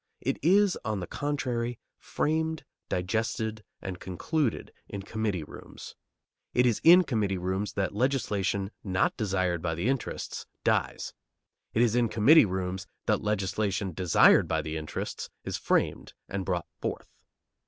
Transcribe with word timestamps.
It 0.19 0.39
is, 0.41 0.79
on 0.83 0.99
the 0.99 1.05
contrary, 1.05 1.77
framed, 1.99 2.65
digested, 2.89 3.63
and 3.83 3.99
concluded 3.99 4.73
in 4.89 5.03
committee 5.03 5.43
rooms. 5.43 5.95
It 6.55 6.65
is 6.65 6.81
in 6.83 7.03
committee 7.03 7.37
rooms 7.37 7.73
that 7.73 7.93
legislation 7.93 8.71
not 8.83 9.15
desired 9.15 9.61
by 9.61 9.75
the 9.75 9.87
interests 9.87 10.47
dies. 10.63 11.13
It 11.75 11.83
is 11.83 11.95
in 11.95 12.09
committee 12.09 12.45
rooms 12.45 12.87
that 13.05 13.21
legislation 13.21 13.93
desired 13.93 14.47
by 14.47 14.63
the 14.63 14.75
interests 14.75 15.29
is 15.43 15.57
framed 15.57 16.13
and 16.27 16.45
brought 16.45 16.65
forth. 16.79 17.13